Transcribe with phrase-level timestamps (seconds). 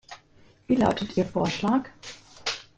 [0.65, 1.91] Wie lautet Ihr Vorschlag?